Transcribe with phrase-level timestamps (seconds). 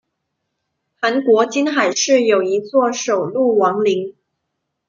[0.99, 4.15] 韩国金海市有一座首露王陵。